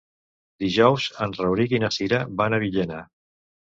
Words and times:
Dijous 0.63 1.05
en 1.27 1.35
Rauric 1.41 1.75
i 1.75 1.81
na 1.85 1.91
Cira 1.99 2.23
van 2.41 2.57
a 2.59 2.65
Villena. 2.67 3.07